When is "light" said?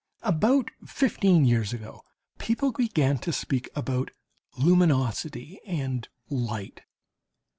6.27-6.81